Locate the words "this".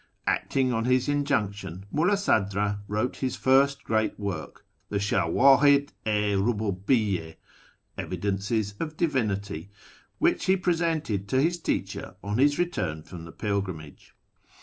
0.85-1.07